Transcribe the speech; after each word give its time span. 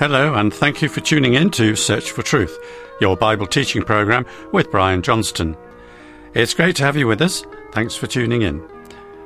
Hello, 0.00 0.32
and 0.32 0.50
thank 0.50 0.80
you 0.80 0.88
for 0.88 1.00
tuning 1.00 1.34
in 1.34 1.50
to 1.50 1.76
Search 1.76 2.10
for 2.12 2.22
Truth, 2.22 2.58
your 3.02 3.18
Bible 3.18 3.46
teaching 3.46 3.82
program 3.82 4.24
with 4.50 4.70
Brian 4.70 5.02
Johnston. 5.02 5.54
It's 6.32 6.54
great 6.54 6.76
to 6.76 6.84
have 6.84 6.96
you 6.96 7.06
with 7.06 7.20
us. 7.20 7.44
Thanks 7.72 7.96
for 7.96 8.06
tuning 8.06 8.40
in. 8.40 8.66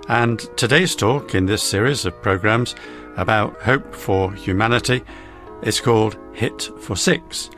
And 0.09 0.41
today's 0.57 0.97
talk 0.97 1.33
in 1.33 1.47
this 1.47 1.63
series 1.63 2.05
of 2.05 2.21
programs 2.23 2.75
about 3.17 3.63
hope 3.63 3.95
for 3.95 4.33
humanity 4.33 5.05
is 5.63 5.81
called 5.81 6.19
Hit 6.33 6.69
for 6.81 6.97
Six. 6.97 7.51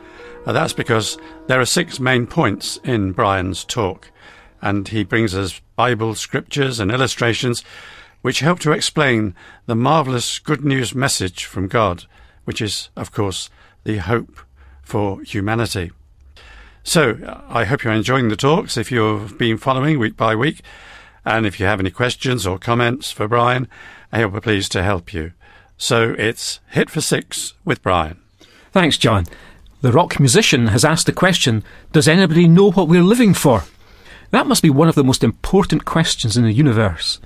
Uh, 0.45 0.51
that's 0.51 0.73
because 0.73 1.17
there 1.47 1.59
are 1.59 1.65
six 1.65 1.99
main 1.99 2.27
points 2.27 2.77
in 2.83 3.13
Brian's 3.13 3.65
talk, 3.65 4.11
and 4.61 4.87
he 4.87 5.03
brings 5.03 5.33
us 5.33 5.59
Bible 5.75 6.13
scriptures 6.13 6.79
and 6.79 6.91
illustrations 6.91 7.63
which 8.21 8.41
help 8.41 8.59
to 8.59 8.73
explain 8.73 9.33
the 9.65 9.75
marvellous 9.75 10.37
good 10.37 10.63
news 10.63 10.93
message 10.93 11.45
from 11.45 11.67
God, 11.67 12.05
which 12.47 12.61
is, 12.61 12.87
of 12.95 13.11
course, 13.11 13.49
the 13.83 13.97
hope 13.97 14.39
for 14.81 15.21
humanity. 15.21 15.91
So, 16.81 17.43
I 17.49 17.65
hope 17.65 17.83
you're 17.83 17.91
enjoying 17.91 18.29
the 18.29 18.37
talks 18.37 18.77
if 18.77 18.89
you've 18.89 19.37
been 19.37 19.57
following 19.57 19.99
week 19.99 20.15
by 20.15 20.33
week. 20.33 20.61
And 21.25 21.45
if 21.45 21.59
you 21.59 21.65
have 21.65 21.81
any 21.81 21.91
questions 21.91 22.47
or 22.47 22.57
comments 22.57 23.11
for 23.11 23.27
Brian, 23.27 23.67
I'll 24.13 24.29
be 24.29 24.39
pleased 24.39 24.71
to 24.71 24.83
help 24.83 25.13
you. 25.13 25.33
So 25.75 26.15
it's 26.17 26.61
Hit 26.69 26.89
for 26.89 27.01
Six 27.01 27.53
with 27.65 27.83
Brian. 27.83 28.17
Thanks, 28.71 28.97
John. 28.97 29.25
The 29.81 29.91
rock 29.91 30.21
musician 30.21 30.67
has 30.67 30.85
asked 30.85 31.05
the 31.05 31.11
question 31.11 31.65
Does 31.91 32.07
anybody 32.07 32.47
know 32.47 32.71
what 32.71 32.87
we're 32.87 33.03
living 33.03 33.33
for? 33.33 33.65
That 34.31 34.47
must 34.47 34.63
be 34.63 34.69
one 34.69 34.87
of 34.87 34.95
the 34.95 35.03
most 35.03 35.21
important 35.21 35.83
questions 35.83 36.37
in 36.37 36.45
the 36.45 36.53
universe 36.53 37.19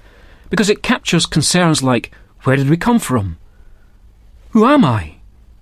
because 0.49 0.67
it 0.67 0.81
captures 0.81 1.27
concerns 1.27 1.83
like 1.83 2.11
where 2.41 2.55
did 2.55 2.71
we 2.71 2.77
come 2.77 2.97
from? 2.97 3.37
Who 4.51 4.65
am 4.65 4.83
I? 4.83 5.15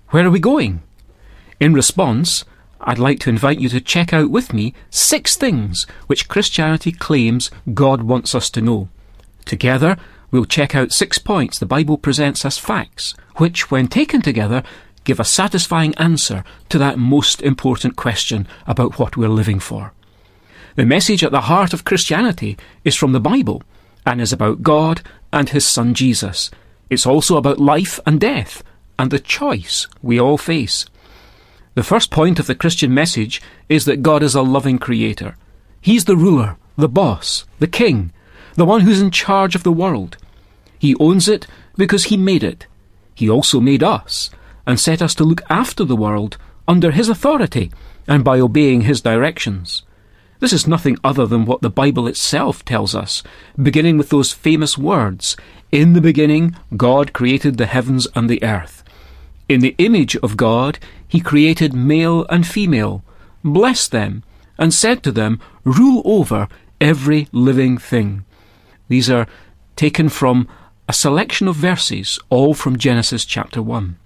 Where 0.08 0.26
are 0.26 0.30
we 0.30 0.40
going? 0.40 0.82
In 1.60 1.74
response, 1.74 2.44
I'd 2.80 2.98
like 2.98 3.20
to 3.20 3.30
invite 3.30 3.60
you 3.60 3.68
to 3.68 3.80
check 3.80 4.12
out 4.12 4.30
with 4.30 4.52
me 4.52 4.74
six 4.90 5.36
things 5.36 5.86
which 6.08 6.26
Christianity 6.26 6.90
claims 6.90 7.52
God 7.72 8.02
wants 8.02 8.34
us 8.34 8.50
to 8.50 8.60
know. 8.60 8.88
Together, 9.44 9.96
we'll 10.32 10.44
check 10.44 10.74
out 10.74 10.90
six 10.90 11.18
points 11.18 11.56
the 11.56 11.66
Bible 11.66 11.98
presents 11.98 12.44
as 12.44 12.58
facts, 12.58 13.14
which, 13.36 13.70
when 13.70 13.86
taken 13.86 14.22
together, 14.22 14.64
give 15.04 15.20
a 15.20 15.24
satisfying 15.24 15.94
answer 15.94 16.42
to 16.68 16.78
that 16.78 16.98
most 16.98 17.42
important 17.42 17.94
question 17.94 18.48
about 18.66 18.98
what 18.98 19.16
we're 19.16 19.28
living 19.28 19.60
for. 19.60 19.92
The 20.74 20.84
message 20.84 21.22
at 21.22 21.30
the 21.30 21.42
heart 21.42 21.72
of 21.72 21.84
Christianity 21.84 22.58
is 22.84 22.96
from 22.96 23.12
the 23.12 23.20
Bible 23.20 23.62
and 24.04 24.20
is 24.20 24.32
about 24.32 24.64
God 24.64 25.00
and 25.32 25.48
His 25.48 25.64
Son 25.64 25.94
Jesus. 25.94 26.50
It's 26.88 27.06
also 27.06 27.36
about 27.36 27.60
life 27.60 28.00
and 28.04 28.18
death 28.18 28.64
and 29.00 29.10
the 29.10 29.18
choice 29.18 29.86
we 30.02 30.20
all 30.20 30.36
face. 30.36 30.84
The 31.74 31.82
first 31.82 32.10
point 32.10 32.38
of 32.38 32.46
the 32.46 32.54
Christian 32.54 32.92
message 32.92 33.40
is 33.66 33.86
that 33.86 34.02
God 34.02 34.22
is 34.22 34.34
a 34.34 34.42
loving 34.42 34.78
creator. 34.78 35.36
He's 35.80 36.04
the 36.04 36.18
ruler, 36.18 36.58
the 36.76 36.86
boss, 36.86 37.46
the 37.60 37.66
king, 37.66 38.12
the 38.56 38.66
one 38.66 38.82
who's 38.82 39.00
in 39.00 39.10
charge 39.10 39.54
of 39.54 39.62
the 39.62 39.72
world. 39.72 40.18
He 40.78 40.94
owns 40.96 41.28
it 41.28 41.46
because 41.78 42.04
he 42.04 42.18
made 42.18 42.44
it. 42.44 42.66
He 43.14 43.30
also 43.30 43.58
made 43.58 43.82
us 43.82 44.28
and 44.66 44.78
set 44.78 45.00
us 45.00 45.14
to 45.14 45.24
look 45.24 45.40
after 45.48 45.82
the 45.82 45.96
world 45.96 46.36
under 46.68 46.90
his 46.90 47.08
authority 47.08 47.72
and 48.06 48.22
by 48.22 48.38
obeying 48.38 48.82
his 48.82 49.00
directions. 49.00 49.82
This 50.40 50.52
is 50.52 50.66
nothing 50.66 50.98
other 51.02 51.24
than 51.24 51.46
what 51.46 51.62
the 51.62 51.70
Bible 51.70 52.06
itself 52.06 52.66
tells 52.66 52.94
us, 52.94 53.22
beginning 53.56 53.96
with 53.96 54.10
those 54.10 54.34
famous 54.34 54.76
words 54.76 55.38
In 55.72 55.94
the 55.94 56.02
beginning, 56.02 56.54
God 56.76 57.14
created 57.14 57.56
the 57.56 57.66
heavens 57.66 58.06
and 58.14 58.28
the 58.28 58.42
earth. 58.42 58.79
In 59.50 59.62
the 59.62 59.74
image 59.78 60.16
of 60.18 60.36
God, 60.36 60.78
He 61.08 61.18
created 61.18 61.74
male 61.74 62.24
and 62.30 62.46
female, 62.46 63.02
blessed 63.42 63.90
them, 63.90 64.22
and 64.56 64.72
said 64.72 65.02
to 65.02 65.10
them, 65.10 65.40
Rule 65.64 66.02
over 66.04 66.46
every 66.80 67.26
living 67.32 67.76
thing. 67.76 68.24
These 68.86 69.10
are 69.10 69.26
taken 69.74 70.08
from 70.08 70.46
a 70.88 70.92
selection 70.92 71.48
of 71.48 71.56
verses, 71.56 72.20
all 72.28 72.54
from 72.54 72.78
Genesis 72.78 73.24
chapter 73.24 73.60
1. 73.60 73.96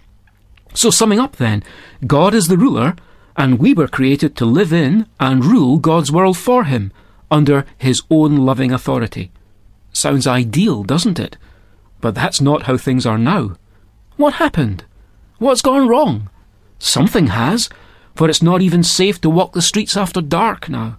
So, 0.72 0.88
summing 0.88 1.20
up 1.20 1.36
then, 1.36 1.62
God 2.06 2.32
is 2.32 2.48
the 2.48 2.56
ruler 2.56 2.96
and 3.36 3.58
we 3.58 3.74
were 3.74 3.86
created 3.86 4.36
to 4.36 4.46
live 4.46 4.72
in 4.72 5.04
and 5.20 5.44
rule 5.44 5.76
God's 5.76 6.10
world 6.10 6.38
for 6.38 6.64
Him 6.64 6.90
under 7.30 7.66
His 7.76 8.02
own 8.08 8.46
loving 8.46 8.72
authority. 8.72 9.30
Sounds 9.92 10.26
ideal, 10.26 10.84
doesn't 10.84 11.20
it? 11.20 11.36
But 12.00 12.14
that's 12.14 12.40
not 12.40 12.62
how 12.62 12.78
things 12.78 13.04
are 13.04 13.18
now. 13.18 13.56
What 14.16 14.34
happened? 14.34 14.84
What's 15.38 15.62
gone 15.62 15.88
wrong? 15.88 16.30
Something 16.78 17.28
has, 17.28 17.68
for 18.14 18.28
it's 18.28 18.42
not 18.42 18.62
even 18.62 18.82
safe 18.84 19.20
to 19.22 19.30
walk 19.30 19.52
the 19.52 19.62
streets 19.62 19.96
after 19.96 20.20
dark 20.20 20.68
now. 20.68 20.98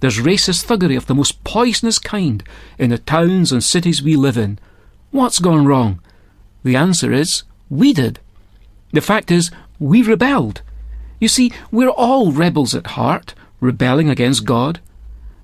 There's 0.00 0.18
racist 0.18 0.66
thuggery 0.66 0.96
of 0.96 1.06
the 1.06 1.14
most 1.14 1.42
poisonous 1.44 1.98
kind 1.98 2.42
in 2.78 2.90
the 2.90 2.98
towns 2.98 3.52
and 3.52 3.62
cities 3.62 4.02
we 4.02 4.16
live 4.16 4.36
in. 4.36 4.58
What's 5.10 5.38
gone 5.38 5.64
wrong? 5.64 6.00
The 6.64 6.76
answer 6.76 7.12
is, 7.12 7.44
we 7.70 7.92
did. 7.92 8.18
The 8.92 9.00
fact 9.00 9.30
is, 9.30 9.50
we 9.78 10.02
rebelled. 10.02 10.60
You 11.18 11.28
see, 11.28 11.52
we're 11.70 11.88
all 11.88 12.32
rebels 12.32 12.74
at 12.74 12.88
heart, 12.88 13.34
rebelling 13.60 14.10
against 14.10 14.44
God. 14.44 14.80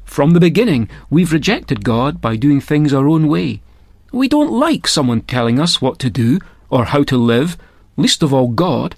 From 0.04 0.30
the 0.32 0.40
beginning, 0.40 0.90
we've 1.08 1.32
rejected 1.32 1.84
God 1.84 2.20
by 2.20 2.36
doing 2.36 2.60
things 2.60 2.92
our 2.92 3.08
own 3.08 3.28
way. 3.28 3.62
We 4.10 4.26
don't 4.28 4.50
like 4.50 4.86
someone 4.86 5.20
telling 5.22 5.60
us 5.60 5.80
what 5.80 5.98
to 6.00 6.10
do 6.10 6.40
or 6.68 6.86
how 6.86 7.04
to 7.04 7.16
live, 7.16 7.56
least 7.98 8.22
of 8.22 8.32
all 8.32 8.48
God. 8.48 8.94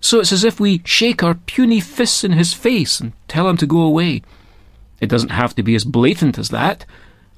So 0.00 0.20
it's 0.20 0.32
as 0.32 0.44
if 0.44 0.60
we 0.60 0.82
shake 0.84 1.22
our 1.22 1.34
puny 1.34 1.80
fists 1.80 2.24
in 2.24 2.32
his 2.32 2.52
face 2.52 3.00
and 3.00 3.12
tell 3.28 3.48
him 3.48 3.56
to 3.58 3.66
go 3.66 3.80
away. 3.80 4.22
It 5.00 5.08
doesn't 5.08 5.30
have 5.30 5.54
to 5.56 5.62
be 5.62 5.74
as 5.74 5.84
blatant 5.84 6.38
as 6.38 6.50
that. 6.50 6.84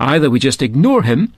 Either 0.01 0.31
we 0.31 0.39
just 0.39 0.63
ignore 0.63 1.03
him 1.03 1.33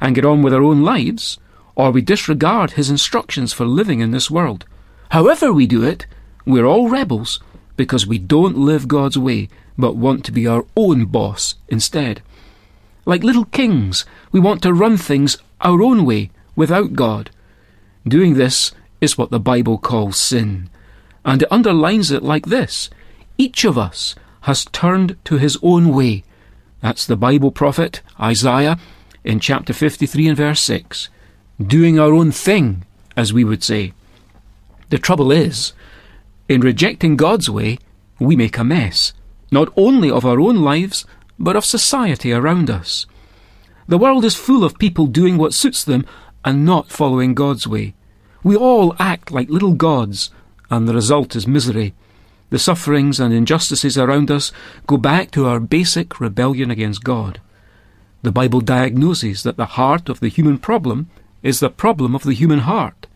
and 0.00 0.14
get 0.14 0.24
on 0.24 0.42
with 0.42 0.54
our 0.54 0.62
own 0.62 0.82
lives, 0.82 1.38
or 1.74 1.90
we 1.90 2.02
disregard 2.02 2.72
his 2.72 2.90
instructions 2.90 3.52
for 3.52 3.64
living 3.64 4.00
in 4.00 4.10
this 4.10 4.30
world. 4.30 4.64
However 5.10 5.52
we 5.52 5.66
do 5.66 5.82
it, 5.84 6.06
we're 6.44 6.66
all 6.66 6.88
rebels 6.88 7.40
because 7.76 8.06
we 8.06 8.18
don't 8.18 8.56
live 8.56 8.86
God's 8.86 9.18
way 9.18 9.48
but 9.76 9.96
want 9.96 10.24
to 10.24 10.32
be 10.32 10.46
our 10.46 10.64
own 10.76 11.06
boss 11.06 11.56
instead. 11.68 12.22
Like 13.04 13.24
little 13.24 13.44
kings, 13.46 14.04
we 14.32 14.40
want 14.40 14.62
to 14.62 14.72
run 14.72 14.96
things 14.96 15.36
our 15.60 15.82
own 15.82 16.04
way 16.04 16.30
without 16.56 16.94
God. 16.94 17.30
Doing 18.06 18.34
this 18.34 18.72
is 19.04 19.16
what 19.16 19.30
the 19.30 19.38
Bible 19.38 19.78
calls 19.78 20.18
sin, 20.18 20.68
and 21.24 21.42
it 21.42 21.52
underlines 21.52 22.10
it 22.10 22.22
like 22.22 22.46
this 22.46 22.90
Each 23.38 23.64
of 23.64 23.78
us 23.78 24.16
has 24.42 24.64
turned 24.66 25.16
to 25.26 25.36
his 25.36 25.58
own 25.62 25.94
way. 25.94 26.24
That's 26.80 27.06
the 27.06 27.16
Bible 27.16 27.52
prophet 27.52 28.00
Isaiah 28.18 28.78
in 29.22 29.40
chapter 29.40 29.72
53 29.72 30.28
and 30.28 30.36
verse 30.36 30.60
6. 30.62 31.08
Doing 31.64 31.98
our 32.00 32.12
own 32.12 32.32
thing, 32.32 32.84
as 33.16 33.32
we 33.32 33.44
would 33.44 33.62
say. 33.62 33.92
The 34.88 34.98
trouble 34.98 35.30
is, 35.30 35.72
in 36.48 36.60
rejecting 36.60 37.16
God's 37.16 37.48
way, 37.48 37.78
we 38.18 38.36
make 38.36 38.58
a 38.58 38.64
mess, 38.64 39.12
not 39.50 39.72
only 39.76 40.10
of 40.10 40.24
our 40.26 40.40
own 40.40 40.56
lives, 40.56 41.06
but 41.38 41.56
of 41.56 41.64
society 41.64 42.32
around 42.32 42.70
us. 42.70 43.06
The 43.86 43.98
world 43.98 44.24
is 44.24 44.34
full 44.34 44.64
of 44.64 44.78
people 44.78 45.06
doing 45.06 45.36
what 45.36 45.54
suits 45.54 45.84
them 45.84 46.06
and 46.44 46.64
not 46.64 46.90
following 46.90 47.34
God's 47.34 47.66
way. 47.66 47.94
We 48.44 48.54
all 48.54 48.94
act 49.00 49.32
like 49.32 49.48
little 49.48 49.74
gods, 49.74 50.30
and 50.70 50.86
the 50.86 50.94
result 50.94 51.34
is 51.34 51.48
misery. 51.48 51.94
The 52.50 52.58
sufferings 52.60 53.18
and 53.18 53.34
injustices 53.34 53.98
around 53.98 54.30
us 54.30 54.52
go 54.86 54.96
back 54.96 55.32
to 55.32 55.46
our 55.46 55.58
basic 55.58 56.20
rebellion 56.20 56.70
against 56.70 57.02
God. 57.02 57.40
The 58.22 58.30
Bible 58.30 58.60
diagnoses 58.60 59.42
that 59.42 59.56
the 59.56 59.74
heart 59.74 60.08
of 60.08 60.20
the 60.20 60.28
human 60.28 60.58
problem 60.58 61.10
is 61.42 61.58
the 61.58 61.68
problem 61.68 62.14
of 62.14 62.22
the 62.22 62.34
human 62.34 62.60
heart. 62.60 63.08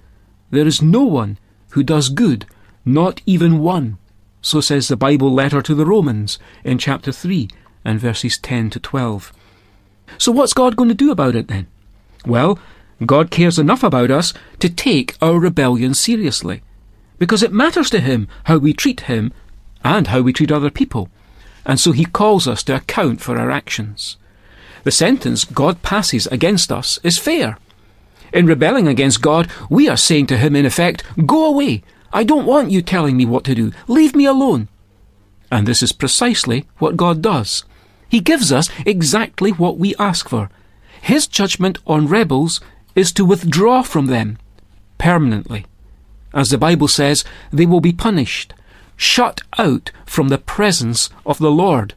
There 0.50 0.66
is 0.66 0.82
no 0.82 1.04
one 1.04 1.38
who 1.70 1.84
does 1.84 2.08
good 2.08 2.46
not 2.88 3.20
even 3.26 3.58
one. 3.58 3.98
So 4.40 4.60
says 4.60 4.88
the 4.88 4.96
Bible 4.96 5.32
letter 5.32 5.60
to 5.60 5.74
the 5.74 5.84
Romans 5.84 6.38
in 6.64 6.78
chapter 6.78 7.12
3 7.12 7.48
and 7.84 8.00
verses 8.00 8.38
10 8.38 8.70
to 8.70 8.80
12. 8.80 9.32
So 10.16 10.32
what's 10.32 10.54
God 10.54 10.74
going 10.74 10.88
to 10.88 10.94
do 10.94 11.10
about 11.10 11.36
it 11.36 11.48
then? 11.48 11.66
Well, 12.24 12.58
God 13.04 13.30
cares 13.30 13.58
enough 13.58 13.82
about 13.82 14.10
us 14.10 14.34
to 14.58 14.68
take 14.68 15.16
our 15.22 15.38
rebellion 15.38 15.94
seriously, 15.94 16.62
because 17.18 17.42
it 17.42 17.52
matters 17.52 17.90
to 17.90 18.00
Him 18.00 18.28
how 18.44 18.58
we 18.58 18.72
treat 18.72 19.02
Him 19.02 19.32
and 19.84 20.08
how 20.08 20.20
we 20.20 20.32
treat 20.32 20.50
other 20.50 20.70
people, 20.70 21.08
and 21.64 21.78
so 21.78 21.92
He 21.92 22.04
calls 22.04 22.48
us 22.48 22.62
to 22.64 22.76
account 22.76 23.20
for 23.20 23.38
our 23.38 23.50
actions. 23.50 24.16
The 24.84 24.90
sentence 24.90 25.44
God 25.44 25.82
passes 25.82 26.26
against 26.28 26.72
us 26.72 26.98
is 27.02 27.18
fair. 27.18 27.58
In 28.32 28.46
rebelling 28.46 28.88
against 28.88 29.22
God, 29.22 29.50
we 29.70 29.88
are 29.88 29.96
saying 29.96 30.26
to 30.28 30.36
Him, 30.36 30.56
in 30.56 30.66
effect, 30.66 31.04
Go 31.26 31.46
away, 31.46 31.82
I 32.12 32.24
don't 32.24 32.46
want 32.46 32.70
you 32.70 32.82
telling 32.82 33.16
me 33.16 33.24
what 33.24 33.44
to 33.44 33.54
do. 33.54 33.72
Leave 33.86 34.14
me 34.14 34.24
alone. 34.24 34.68
And 35.50 35.66
this 35.66 35.82
is 35.82 35.92
precisely 35.92 36.66
what 36.78 36.96
God 36.96 37.22
does. 37.22 37.64
He 38.08 38.20
gives 38.20 38.52
us 38.52 38.70
exactly 38.86 39.50
what 39.50 39.78
we 39.78 39.94
ask 39.98 40.28
for. 40.28 40.50
His 41.00 41.26
judgment 41.26 41.78
on 41.86 42.08
rebels 42.08 42.60
is 42.98 43.12
to 43.12 43.24
withdraw 43.24 43.80
from 43.80 44.06
them 44.06 44.36
permanently. 44.98 45.64
As 46.34 46.50
the 46.50 46.58
Bible 46.58 46.88
says, 46.88 47.24
they 47.52 47.64
will 47.64 47.80
be 47.80 47.92
punished, 47.92 48.52
shut 48.96 49.40
out 49.56 49.92
from 50.04 50.28
the 50.28 50.36
presence 50.36 51.08
of 51.24 51.38
the 51.38 51.50
Lord. 51.52 51.94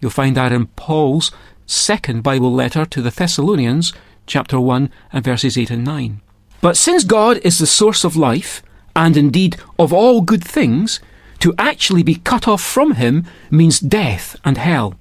You'll 0.00 0.10
find 0.10 0.36
that 0.36 0.52
in 0.52 0.66
Paul's 0.66 1.32
second 1.64 2.22
Bible 2.22 2.52
letter 2.52 2.84
to 2.84 3.00
the 3.00 3.10
Thessalonians, 3.10 3.94
chapter 4.26 4.60
1 4.60 4.90
and 5.14 5.24
verses 5.24 5.56
8 5.56 5.70
and 5.70 5.84
9. 5.84 6.20
But 6.60 6.76
since 6.76 7.04
God 7.04 7.38
is 7.38 7.58
the 7.58 7.66
source 7.66 8.04
of 8.04 8.14
life, 8.14 8.62
and 8.94 9.16
indeed 9.16 9.56
of 9.78 9.94
all 9.94 10.20
good 10.20 10.44
things, 10.44 11.00
to 11.40 11.54
actually 11.56 12.02
be 12.02 12.16
cut 12.16 12.46
off 12.46 12.62
from 12.62 12.96
Him 12.96 13.24
means 13.50 13.80
death 13.80 14.36
and 14.44 14.58
hell. 14.58 14.94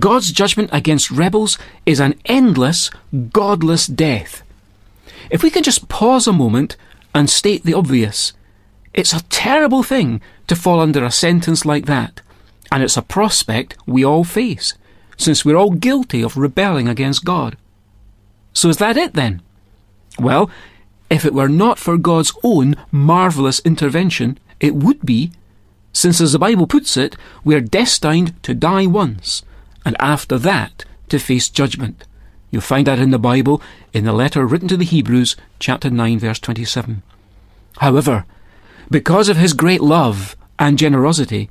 God's 0.00 0.32
judgment 0.32 0.70
against 0.72 1.12
rebels 1.12 1.56
is 1.86 2.00
an 2.00 2.18
endless, 2.24 2.90
godless 3.32 3.86
death. 3.86 4.42
If 5.30 5.42
we 5.42 5.50
can 5.50 5.62
just 5.62 5.88
pause 5.88 6.26
a 6.26 6.32
moment 6.32 6.76
and 7.14 7.28
state 7.28 7.64
the 7.64 7.74
obvious, 7.74 8.32
it's 8.94 9.12
a 9.12 9.24
terrible 9.24 9.82
thing 9.82 10.20
to 10.46 10.56
fall 10.56 10.80
under 10.80 11.04
a 11.04 11.10
sentence 11.10 11.64
like 11.64 11.86
that, 11.86 12.20
and 12.70 12.82
it's 12.82 12.96
a 12.96 13.02
prospect 13.02 13.76
we 13.86 14.04
all 14.04 14.24
face, 14.24 14.74
since 15.16 15.44
we're 15.44 15.56
all 15.56 15.70
guilty 15.70 16.22
of 16.22 16.36
rebelling 16.36 16.88
against 16.88 17.24
God. 17.24 17.56
So 18.52 18.68
is 18.68 18.78
that 18.78 18.96
it 18.96 19.14
then? 19.14 19.42
Well, 20.18 20.50
if 21.10 21.24
it 21.24 21.34
were 21.34 21.48
not 21.48 21.78
for 21.78 21.98
God's 21.98 22.32
own 22.42 22.74
marvellous 22.90 23.60
intervention, 23.60 24.38
it 24.60 24.74
would 24.74 25.04
be, 25.04 25.32
since 25.92 26.20
as 26.20 26.32
the 26.32 26.38
Bible 26.38 26.66
puts 26.66 26.96
it, 26.96 27.16
we 27.44 27.54
are 27.54 27.60
destined 27.60 28.40
to 28.42 28.54
die 28.54 28.86
once, 28.86 29.42
and 29.84 29.96
after 30.00 30.38
that 30.38 30.84
to 31.08 31.18
face 31.18 31.48
judgment. 31.48 32.04
You'll 32.56 32.62
find 32.62 32.86
that 32.86 32.98
in 32.98 33.10
the 33.10 33.18
Bible, 33.18 33.60
in 33.92 34.06
the 34.06 34.14
letter 34.14 34.46
written 34.46 34.66
to 34.68 34.78
the 34.78 34.86
Hebrews, 34.86 35.36
chapter 35.58 35.90
9, 35.90 36.18
verse 36.20 36.38
27. 36.38 37.02
However, 37.80 38.24
because 38.90 39.28
of 39.28 39.36
his 39.36 39.52
great 39.52 39.82
love 39.82 40.34
and 40.58 40.78
generosity, 40.78 41.50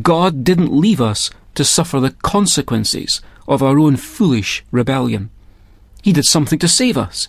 God 0.00 0.44
didn't 0.44 0.72
leave 0.72 0.98
us 0.98 1.28
to 1.56 1.62
suffer 1.62 2.00
the 2.00 2.12
consequences 2.22 3.20
of 3.46 3.62
our 3.62 3.78
own 3.78 3.96
foolish 3.96 4.64
rebellion. 4.70 5.28
He 6.00 6.14
did 6.14 6.24
something 6.24 6.58
to 6.60 6.68
save 6.68 6.96
us. 6.96 7.28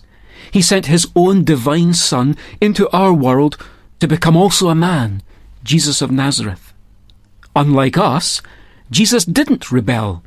He 0.50 0.62
sent 0.62 0.86
his 0.86 1.06
own 1.14 1.44
divine 1.44 1.92
Son 1.92 2.34
into 2.62 2.88
our 2.96 3.12
world 3.12 3.62
to 4.00 4.08
become 4.08 4.38
also 4.38 4.70
a 4.70 4.74
man, 4.74 5.22
Jesus 5.62 6.00
of 6.00 6.10
Nazareth. 6.10 6.72
Unlike 7.54 7.98
us, 7.98 8.40
Jesus 8.90 9.26
didn't 9.26 9.70
rebel. 9.70 10.22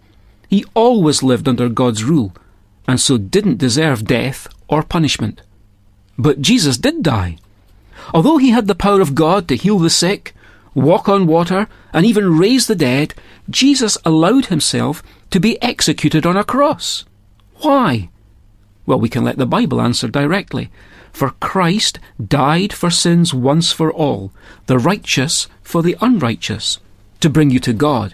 He 0.47 0.65
always 0.75 1.23
lived 1.23 1.49
under 1.49 1.67
God's 1.67 2.03
rule, 2.03 2.35
and 2.87 2.99
so 2.99 3.17
didn't 3.17 3.57
deserve 3.57 4.05
death 4.05 4.47
or 4.67 4.83
punishment. 4.83 5.41
But 6.17 6.41
Jesus 6.41 6.77
did 6.77 7.03
die. 7.03 7.37
Although 8.13 8.37
he 8.37 8.49
had 8.49 8.67
the 8.67 8.75
power 8.75 9.01
of 9.01 9.15
God 9.15 9.47
to 9.47 9.55
heal 9.55 9.79
the 9.79 9.89
sick, 9.89 10.33
walk 10.73 11.07
on 11.07 11.27
water, 11.27 11.67
and 11.93 12.05
even 12.05 12.37
raise 12.37 12.67
the 12.67 12.75
dead, 12.75 13.13
Jesus 13.49 13.97
allowed 14.05 14.47
himself 14.47 15.03
to 15.29 15.39
be 15.39 15.61
executed 15.61 16.25
on 16.25 16.37
a 16.37 16.43
cross. 16.43 17.05
Why? 17.57 18.09
Well, 18.85 18.99
we 18.99 19.09
can 19.09 19.23
let 19.23 19.37
the 19.37 19.45
Bible 19.45 19.81
answer 19.81 20.07
directly. 20.07 20.71
For 21.11 21.31
Christ 21.31 21.99
died 22.25 22.73
for 22.73 22.89
sins 22.89 23.33
once 23.33 23.71
for 23.71 23.91
all, 23.91 24.31
the 24.67 24.79
righteous 24.79 25.47
for 25.61 25.83
the 25.83 25.97
unrighteous, 26.01 26.79
to 27.19 27.29
bring 27.29 27.49
you 27.49 27.59
to 27.59 27.73
God. 27.73 28.13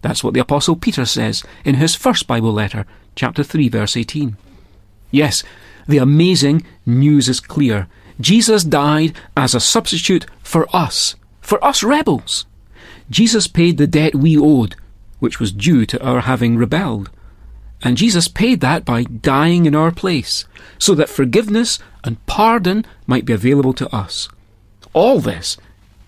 That's 0.00 0.24
what 0.24 0.34
the 0.34 0.40
Apostle 0.40 0.76
Peter 0.76 1.04
says 1.04 1.44
in 1.64 1.74
his 1.74 1.94
first 1.94 2.26
Bible 2.26 2.52
letter, 2.52 2.86
chapter 3.18 3.42
3, 3.42 3.68
verse 3.68 3.96
18. 3.96 4.36
Yes, 5.10 5.42
the 5.88 5.98
amazing 5.98 6.62
news 6.86 7.28
is 7.28 7.40
clear. 7.40 7.88
Jesus 8.20 8.62
died 8.62 9.12
as 9.36 9.54
a 9.54 9.60
substitute 9.60 10.24
for 10.44 10.68
us, 10.74 11.16
for 11.40 11.62
us 11.64 11.82
rebels. 11.82 12.46
Jesus 13.10 13.48
paid 13.48 13.76
the 13.76 13.88
debt 13.88 14.14
we 14.14 14.38
owed, 14.38 14.76
which 15.18 15.40
was 15.40 15.50
due 15.50 15.84
to 15.86 16.00
our 16.00 16.20
having 16.20 16.56
rebelled. 16.56 17.10
And 17.82 17.96
Jesus 17.96 18.28
paid 18.28 18.60
that 18.60 18.84
by 18.84 19.02
dying 19.02 19.66
in 19.66 19.74
our 19.74 19.90
place, 19.90 20.44
so 20.78 20.94
that 20.94 21.08
forgiveness 21.08 21.80
and 22.04 22.24
pardon 22.26 22.84
might 23.06 23.24
be 23.24 23.32
available 23.32 23.72
to 23.74 23.92
us. 23.92 24.28
All 24.92 25.18
this 25.18 25.56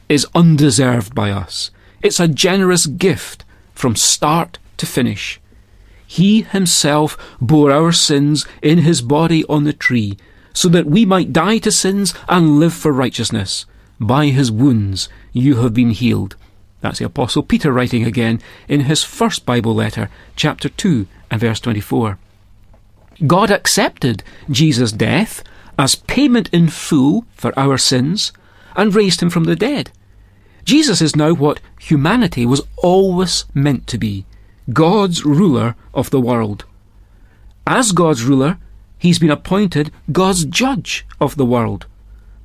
is 0.09 0.29
undeserved 0.35 1.13
by 1.13 1.33
us. 1.33 1.73
It's 2.03 2.21
a 2.21 2.29
generous 2.29 2.87
gift 2.87 3.45
from 3.75 3.97
start 3.97 4.59
to 4.77 4.87
finish. 4.87 5.41
He 6.13 6.43
himself 6.43 7.17
bore 7.41 7.71
our 7.71 7.93
sins 7.93 8.45
in 8.63 8.79
his 8.79 9.01
body 9.01 9.45
on 9.45 9.63
the 9.63 9.73
tree, 9.73 10.17
so 10.53 10.69
that 10.71 10.87
we 10.87 11.05
might 11.07 11.33
die 11.33 11.59
to 11.59 11.71
sins 11.71 12.15
and 12.29 12.59
live 12.59 12.75
for 12.75 12.91
righteousness. 12.91 13.65
By 14.01 14.27
his 14.27 14.51
wounds 14.51 15.09
you 15.33 15.63
have 15.63 15.73
been 15.73 15.91
healed. 15.91 16.35
That's 16.81 16.99
the 16.99 17.05
Apostle 17.05 17.45
Peter 17.45 17.71
writing 17.73 18.03
again 18.03 18.41
in 18.67 18.81
his 18.81 19.05
first 19.05 19.47
Bible 19.47 19.73
letter, 19.73 20.11
chapter 20.35 20.69
2 20.69 21.07
and 21.31 21.41
verse 21.41 21.61
24. 21.61 22.19
God 23.25 23.53
accepted 23.53 24.25
Jesus' 24.51 24.91
death 24.91 25.45
as 25.79 25.95
payment 25.95 26.51
in 26.53 26.67
full 26.71 27.25
for 27.37 27.57
our 27.57 27.79
sins 27.79 28.33
and 28.75 28.97
raised 28.97 29.23
him 29.23 29.31
from 29.31 29.45
the 29.45 29.55
dead. 29.55 29.93
Jesus 30.65 31.01
is 31.01 31.15
now 31.15 31.35
what 31.35 31.61
humanity 31.79 32.47
was 32.47 32.63
always 32.79 33.45
meant 33.55 33.87
to 33.87 33.97
be 33.97 34.27
God's 34.73 35.25
ruler 35.25 35.75
of 35.95 36.11
the 36.11 36.21
world. 36.21 36.65
As 37.67 37.93
God's 37.93 38.25
ruler, 38.25 38.59
he's 38.99 39.19
been 39.19 39.31
appointed 39.31 39.91
God's 40.13 40.45
judge 40.45 41.07
of 41.21 41.37
the 41.37 41.47
world. 41.47 41.87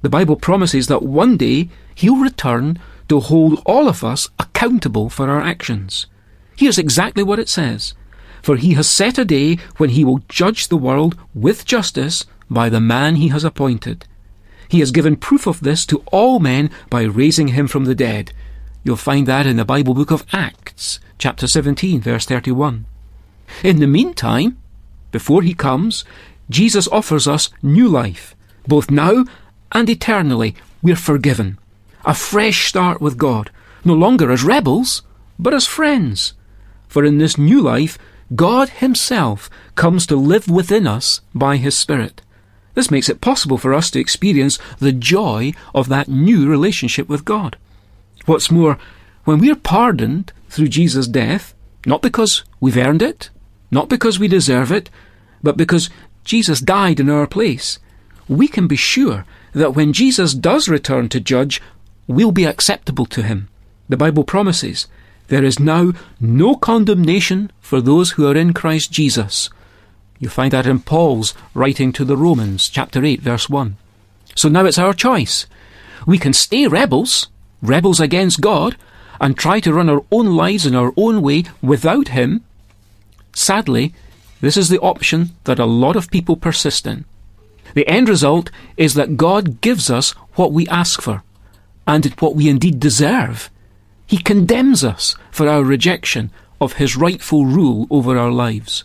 The 0.02 0.10
Bible 0.10 0.36
promises 0.36 0.88
that 0.88 1.04
one 1.04 1.38
day 1.38 1.70
he'll 1.96 2.18
return 2.18 2.80
to 3.10 3.20
hold 3.20 3.62
all 3.66 3.88
of 3.88 4.04
us 4.04 4.30
accountable 4.40 5.10
for 5.10 5.30
our 5.30 5.42
actions. 5.42 6.08
Here's 6.56 6.78
exactly 6.78 7.24
what 7.24 7.40
it 7.40 7.50
says 7.50 7.94
For 8.42 8.56
he 8.56 8.74
has 8.74 8.90
set 8.90 9.18
a 9.18 9.26
day 9.26 9.58
when 9.78 9.92
he 9.92 10.06
will 10.06 10.24
judge 10.30 10.68
the 10.68 10.78
world 10.78 11.18
with 11.34 11.66
justice 11.66 12.26
by 12.50 12.70
the 12.70 12.80
man 12.80 13.16
he 13.16 13.30
has 13.30 13.44
appointed. 13.44 14.06
He 14.68 14.80
has 14.80 14.92
given 14.92 15.16
proof 15.16 15.48
of 15.48 15.62
this 15.62 15.86
to 15.88 16.04
all 16.12 16.40
men 16.40 16.70
by 16.90 17.04
raising 17.04 17.50
him 17.50 17.68
from 17.68 17.86
the 17.86 17.96
dead. 17.96 18.32
You'll 18.86 18.98
find 18.98 19.26
that 19.26 19.48
in 19.48 19.58
the 19.58 19.66
Bible 19.66 19.96
book 19.96 20.12
of 20.12 20.28
Acts, 20.32 21.00
chapter 21.18 21.48
17, 21.48 22.02
verse 22.02 22.28
31. 22.28 22.86
In 23.64 23.80
the 23.80 23.88
meantime, 23.88 24.60
before 25.12 25.42
he 25.42 25.56
comes, 25.56 26.06
Jesus 26.52 26.88
offers 26.90 27.28
us 27.28 27.50
new 27.64 27.90
life. 27.90 28.36
Both 28.68 28.92
now 28.92 29.26
and 29.72 29.90
eternally, 29.90 30.54
we're 30.84 30.96
forgiven. 30.96 31.58
A 32.06 32.14
fresh 32.14 32.68
start 32.68 33.02
with 33.02 33.18
God, 33.18 33.50
no 33.84 33.96
longer 33.96 34.30
as 34.30 34.44
rebels, 34.44 35.02
but 35.40 35.56
as 35.56 35.66
friends. 35.66 36.34
For 36.88 37.04
in 37.04 37.18
this 37.18 37.40
new 37.40 37.64
life, 37.64 37.98
God 38.36 38.70
Himself 38.70 39.50
comes 39.74 40.06
to 40.06 40.16
live 40.16 40.48
within 40.48 40.86
us 40.86 41.22
by 41.34 41.58
His 41.58 41.76
Spirit. 41.76 42.22
This 42.76 42.92
makes 42.92 43.10
it 43.10 43.20
possible 43.20 43.58
for 43.58 43.74
us 43.74 43.90
to 43.92 44.00
experience 44.00 44.60
the 44.78 44.92
joy 44.92 45.54
of 45.74 45.90
that 45.90 46.08
new 46.08 46.48
relationship 46.48 47.10
with 47.10 47.26
God. 47.26 47.58
What's 48.26 48.52
more, 48.52 48.78
when 49.24 49.40
we're 49.40 49.56
pardoned 49.56 50.32
through 50.50 50.70
Jesus' 50.70 51.08
death, 51.08 51.54
not 51.86 52.02
because 52.02 52.44
we've 52.60 52.78
earned 52.78 53.02
it, 53.02 53.30
not 53.72 53.90
because 53.90 54.20
we 54.20 54.28
deserve 54.28 54.72
it, 54.72 54.90
but 55.44 55.58
because 55.58 55.90
Jesus 56.24 56.60
died 56.60 57.00
in 57.00 57.10
our 57.10 57.28
place, 57.28 57.80
we 58.28 58.48
can 58.48 58.68
be 58.68 58.76
sure 58.76 59.26
that 59.54 59.76
when 59.76 59.94
Jesus 59.94 60.34
does 60.34 60.68
return 60.68 61.10
to 61.10 61.20
judge, 61.20 61.62
we'll 62.08 62.32
be 62.32 62.46
acceptable 62.46 63.06
to 63.08 63.24
him. 63.24 63.48
The 63.88 63.98
Bible 63.98 64.24
promises 64.24 64.88
there 65.28 65.44
is 65.44 65.60
now 65.60 65.94
no 66.20 66.56
condemnation 66.56 67.52
for 67.60 67.82
those 67.82 68.12
who 68.12 68.28
are 68.28 68.36
in 68.36 68.54
Christ 68.54 68.92
Jesus. 68.92 69.50
You 70.20 70.30
find 70.30 70.54
that 70.54 70.68
in 70.68 70.80
Paul's 70.80 71.34
writing 71.54 71.92
to 71.94 72.06
the 72.06 72.18
Romans, 72.18 72.70
chapter 72.70 73.04
8, 73.04 73.22
verse 73.22 73.50
1. 73.50 73.76
So 74.36 74.50
now 74.50 74.66
it's 74.66 74.78
our 74.78 74.94
choice. 74.94 75.48
We 76.06 76.18
can 76.18 76.34
stay 76.34 76.68
rebels, 76.68 77.28
rebels 77.62 78.00
against 78.00 78.42
God, 78.42 78.76
and 79.20 79.38
try 79.38 79.60
to 79.62 79.74
run 79.74 79.90
our 79.90 80.04
own 80.12 80.36
lives 80.36 80.66
in 80.66 80.76
our 80.76 80.94
own 80.98 81.22
way 81.22 81.46
without 81.62 82.10
Him. 82.10 82.44
Sadly, 83.34 83.94
this 84.42 84.58
is 84.58 84.70
the 84.70 84.80
option 84.80 85.32
that 85.46 85.60
a 85.60 85.66
lot 85.66 85.96
of 85.96 86.12
people 86.12 86.36
persist 86.36 86.86
in. 86.86 87.06
The 87.74 87.88
end 87.88 88.08
result 88.10 88.52
is 88.78 88.94
that 88.94 89.18
God 89.18 89.62
gives 89.62 89.90
us 89.90 90.12
what 90.36 90.52
we 90.52 90.68
ask 90.68 91.02
for, 91.02 91.24
and 91.88 92.06
what 92.20 92.36
we 92.36 92.50
indeed 92.50 92.80
deserve. 92.80 93.50
He 94.08 94.18
condemns 94.18 94.84
us 94.84 95.16
for 95.32 95.48
our 95.48 95.64
rejection 95.64 96.32
of 96.62 96.74
His 96.74 96.96
rightful 96.96 97.46
rule 97.46 97.88
over 97.90 98.18
our 98.18 98.32
lives. 98.32 98.84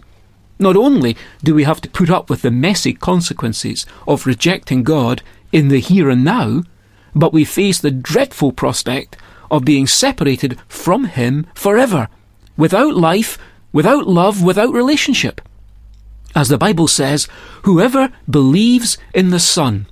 Not 0.58 0.76
only 0.76 1.16
do 1.42 1.54
we 1.54 1.64
have 1.64 1.80
to 1.82 1.90
put 1.90 2.10
up 2.10 2.28
with 2.28 2.42
the 2.42 2.50
messy 2.50 2.92
consequences 2.92 3.86
of 4.06 4.26
rejecting 4.26 4.82
God 4.82 5.22
in 5.52 5.68
the 5.68 5.80
here 5.80 6.10
and 6.10 6.24
now, 6.24 6.62
but 7.14 7.32
we 7.32 7.44
face 7.44 7.78
the 7.78 7.90
dreadful 7.90 8.52
prospect 8.52 9.16
of 9.50 9.64
being 9.64 9.86
separated 9.86 10.58
from 10.68 11.04
Him 11.04 11.46
forever, 11.54 12.08
without 12.56 12.94
life, 12.94 13.38
without 13.72 14.06
love, 14.06 14.42
without 14.42 14.72
relationship. 14.72 15.40
As 16.34 16.48
the 16.48 16.58
Bible 16.58 16.86
says, 16.86 17.26
whoever 17.64 18.12
believes 18.28 18.98
in 19.12 19.30
the 19.30 19.40
Son, 19.40 19.86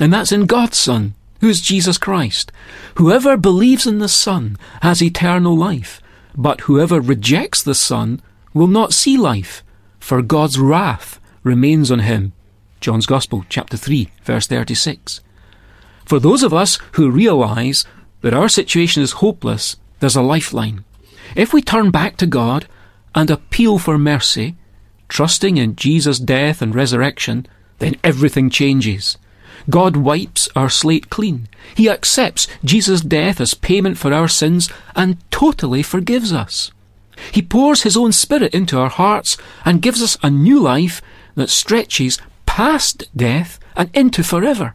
and 0.00 0.12
that's 0.12 0.32
in 0.32 0.46
God's 0.46 0.78
Son, 0.78 1.14
who 1.40 1.48
is 1.48 1.60
Jesus 1.60 1.98
Christ. 1.98 2.50
Whoever 2.96 3.36
believes 3.36 3.86
in 3.86 3.98
the 3.98 4.08
Son 4.08 4.56
has 4.82 5.02
eternal 5.02 5.56
life, 5.56 6.00
but 6.36 6.62
whoever 6.62 7.00
rejects 7.00 7.62
the 7.62 7.74
Son 7.74 8.22
will 8.54 8.66
not 8.66 8.94
see 8.94 9.18
life, 9.18 9.62
for 9.98 10.22
God's 10.22 10.58
wrath 10.58 11.20
remains 11.42 11.90
on 11.90 12.00
him. 12.00 12.32
John's 12.80 13.06
Gospel, 13.06 13.44
chapter 13.48 13.76
3, 13.76 14.10
verse 14.22 14.46
36. 14.46 15.20
For 16.06 16.20
those 16.20 16.42
of 16.44 16.54
us 16.54 16.78
who 16.92 17.10
realize 17.10 17.84
that 18.22 18.32
our 18.32 18.48
situation 18.48 19.02
is 19.02 19.12
hopeless, 19.12 19.76
there's 20.00 20.16
a 20.16 20.22
lifeline. 20.22 20.84
If 21.34 21.52
we 21.52 21.60
turn 21.60 21.90
back 21.90 22.16
to 22.18 22.26
God 22.26 22.66
and 23.14 23.28
appeal 23.30 23.78
for 23.78 23.98
mercy, 23.98 24.54
trusting 25.08 25.56
in 25.56 25.76
Jesus' 25.76 26.20
death 26.20 26.62
and 26.62 26.74
resurrection, 26.74 27.46
then 27.78 27.96
everything 28.04 28.50
changes. 28.50 29.18
God 29.68 29.96
wipes 29.96 30.48
our 30.54 30.70
slate 30.70 31.10
clean. 31.10 31.48
He 31.74 31.90
accepts 31.90 32.46
Jesus' 32.64 33.00
death 33.00 33.40
as 33.40 33.54
payment 33.54 33.98
for 33.98 34.12
our 34.12 34.28
sins 34.28 34.70
and 34.94 35.18
totally 35.32 35.82
forgives 35.82 36.32
us. 36.32 36.70
He 37.32 37.42
pours 37.42 37.82
His 37.82 37.96
own 37.96 38.12
Spirit 38.12 38.54
into 38.54 38.78
our 38.78 38.90
hearts 38.90 39.36
and 39.64 39.82
gives 39.82 40.02
us 40.02 40.16
a 40.22 40.30
new 40.30 40.60
life 40.60 41.02
that 41.34 41.50
stretches 41.50 42.18
past 42.44 43.08
death 43.16 43.58
and 43.74 43.90
into 43.92 44.22
forever. 44.22 44.74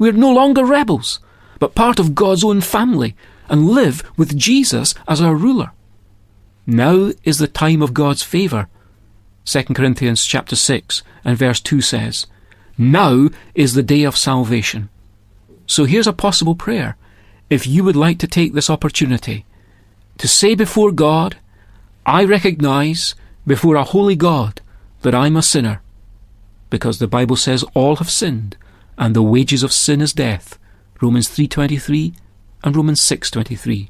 We 0.00 0.08
are 0.08 0.12
no 0.12 0.32
longer 0.32 0.64
rebels, 0.64 1.20
but 1.58 1.74
part 1.74 1.98
of 1.98 2.14
God's 2.14 2.42
own 2.42 2.62
family 2.62 3.14
and 3.50 3.68
live 3.68 4.02
with 4.16 4.34
Jesus 4.34 4.94
as 5.06 5.20
our 5.20 5.34
ruler. 5.34 5.72
Now 6.66 7.12
is 7.22 7.36
the 7.36 7.46
time 7.46 7.82
of 7.82 7.92
God's 7.92 8.22
favour. 8.22 8.68
2 9.44 9.62
Corinthians 9.74 10.24
chapter 10.24 10.56
6 10.56 11.02
and 11.22 11.36
verse 11.36 11.60
2 11.60 11.82
says, 11.82 12.26
Now 12.78 13.28
is 13.54 13.74
the 13.74 13.82
day 13.82 14.04
of 14.04 14.16
salvation. 14.16 14.88
So 15.66 15.84
here's 15.84 16.06
a 16.06 16.14
possible 16.14 16.54
prayer. 16.54 16.96
If 17.50 17.66
you 17.66 17.84
would 17.84 17.94
like 17.94 18.18
to 18.20 18.26
take 18.26 18.54
this 18.54 18.70
opportunity 18.70 19.44
to 20.16 20.26
say 20.26 20.54
before 20.54 20.92
God, 20.92 21.36
I 22.06 22.24
recognize 22.24 23.14
before 23.46 23.76
a 23.76 23.84
holy 23.84 24.16
God 24.16 24.62
that 25.02 25.14
I'm 25.14 25.36
a 25.36 25.42
sinner, 25.42 25.82
because 26.70 27.00
the 27.00 27.06
Bible 27.06 27.36
says 27.36 27.66
all 27.74 27.96
have 27.96 28.10
sinned, 28.10 28.56
and 29.00 29.16
the 29.16 29.22
wages 29.22 29.64
of 29.64 29.72
sin 29.72 30.00
is 30.00 30.12
death. 30.12 30.58
Romans 31.00 31.28
3:23 31.28 32.12
and 32.62 32.76
Romans 32.76 33.00
6:23. 33.00 33.88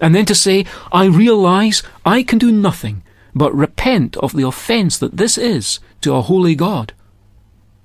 And 0.00 0.14
then 0.14 0.26
to 0.26 0.34
say, 0.34 0.66
I 0.92 1.04
realize 1.04 1.82
I 2.04 2.24
can 2.24 2.38
do 2.38 2.50
nothing 2.50 3.02
but 3.34 3.54
repent 3.54 4.16
of 4.16 4.32
the 4.32 4.46
offense 4.46 4.98
that 4.98 5.16
this 5.16 5.38
is 5.38 5.78
to 6.02 6.14
a 6.14 6.22
holy 6.22 6.56
God. 6.56 6.92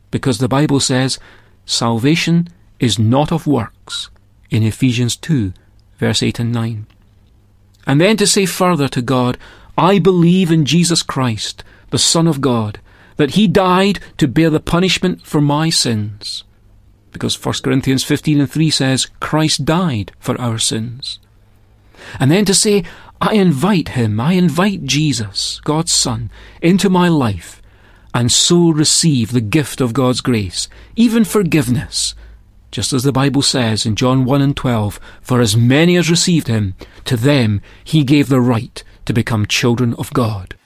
Because 0.10 0.40
the 0.40 0.48
Bible 0.48 0.80
says, 0.80 1.20
salvation 1.66 2.50
is 2.80 2.98
not 2.98 3.32
of 3.32 3.46
works 3.46 4.10
in 4.50 4.64
Ephesians 4.64 5.16
2 5.16 5.54
verse 6.00 6.24
8 6.24 6.40
and 6.40 6.52
9. 6.52 6.88
And 7.86 8.02
then 8.02 8.18
to 8.18 8.28
say 8.28 8.46
further 8.46 8.88
to 8.90 9.02
God, 9.02 9.38
I 9.78 10.00
believe 10.00 10.52
in 10.52 10.66
Jesus 10.66 11.04
Christ, 11.04 11.64
the 11.92 12.00
Son 12.00 12.28
of 12.28 12.42
God, 12.42 12.80
that 13.18 13.32
He 13.32 13.48
died 13.48 14.00
to 14.18 14.28
bear 14.28 14.50
the 14.50 14.60
punishment 14.60 15.26
for 15.26 15.42
my 15.42 15.70
sins. 15.70 16.44
Because 17.18 17.44
1 17.44 17.56
Corinthians 17.64 18.04
15 18.04 18.42
and 18.42 18.52
3 18.52 18.70
says, 18.70 19.08
Christ 19.20 19.66
died 19.66 20.12
for 20.20 20.40
our 20.40 20.60
sins. 20.60 21.18
And 22.20 22.30
then 22.30 22.46
to 22.46 22.54
say, 22.54 22.84
I 23.20 23.34
invite 23.34 23.90
Him, 23.90 24.20
I 24.20 24.34
invite 24.34 24.84
Jesus, 24.84 25.60
God's 25.64 25.92
Son, 25.92 26.30
into 26.62 26.92
my 26.92 27.08
life, 27.08 27.60
and 28.14 28.32
so 28.32 28.70
receive 28.70 29.32
the 29.32 29.42
gift 29.42 29.82
of 29.82 29.94
God's 29.94 30.22
grace, 30.22 30.68
even 30.96 31.24
forgiveness, 31.24 32.14
just 32.70 32.94
as 32.94 33.02
the 33.02 33.12
Bible 33.12 33.42
says 33.42 33.86
in 33.86 33.96
John 33.96 34.26
1 34.26 34.42
and 34.42 34.56
12, 34.56 35.00
For 35.22 35.42
as 35.42 35.58
many 35.58 35.98
as 35.98 36.12
received 36.12 36.48
him, 36.48 36.76
to 37.06 37.18
them 37.18 37.62
he 37.84 38.04
gave 38.04 38.30
the 38.30 38.42
right 38.42 38.84
to 39.06 39.14
become 39.14 39.48
children 39.48 39.96
of 39.96 40.14
God. 40.14 40.57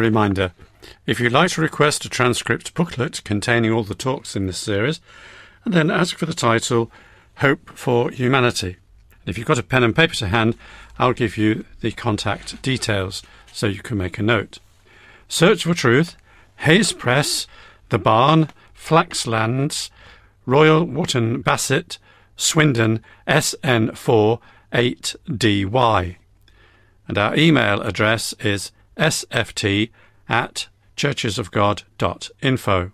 Reminder 0.00 0.52
if 1.06 1.20
you'd 1.20 1.32
like 1.32 1.50
to 1.52 1.60
request 1.60 2.04
a 2.04 2.08
transcript 2.08 2.74
booklet 2.74 3.22
containing 3.24 3.72
all 3.72 3.84
the 3.84 3.94
talks 3.94 4.34
in 4.34 4.46
this 4.46 4.58
series, 4.58 5.00
and 5.64 5.74
then 5.74 5.90
ask 5.90 6.16
for 6.16 6.26
the 6.26 6.34
title 6.34 6.90
Hope 7.36 7.70
for 7.74 8.10
Humanity. 8.10 8.76
And 9.20 9.28
If 9.28 9.38
you've 9.38 9.46
got 9.46 9.58
a 9.58 9.62
pen 9.62 9.82
and 9.82 9.94
paper 9.94 10.14
to 10.16 10.28
hand, 10.28 10.56
I'll 10.98 11.12
give 11.12 11.36
you 11.36 11.64
the 11.80 11.92
contact 11.92 12.60
details 12.62 13.22
so 13.52 13.66
you 13.66 13.82
can 13.82 13.98
make 13.98 14.18
a 14.18 14.22
note. 14.22 14.58
Search 15.28 15.64
for 15.64 15.74
Truth, 15.74 16.16
Hayes 16.58 16.92
Press, 16.92 17.46
The 17.90 17.98
Barn, 17.98 18.48
Flaxlands, 18.76 19.90
Royal 20.46 20.84
Wootton 20.84 21.42
Bassett, 21.42 21.98
Swindon, 22.36 23.02
SN4 23.28 24.40
8DY. 24.72 26.16
And 27.08 27.18
our 27.18 27.36
email 27.36 27.80
address 27.82 28.34
is 28.40 28.72
sft 29.00 29.90
at 30.28 30.68
churchesofgod.info. 30.96 32.92